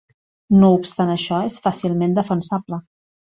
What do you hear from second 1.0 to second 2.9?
això, és fàcilment defensable.